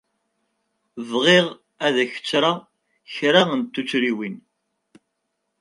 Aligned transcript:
Bɣiɣ 1.09 1.45
ad 1.85 1.95
k-ttreɣ 2.11 2.57
kra 3.13 3.41
n 3.59 3.61
tuttriwin. 3.73 4.37